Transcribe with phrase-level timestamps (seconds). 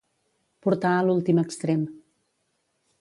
[0.67, 1.83] Portar a l'últim extrem.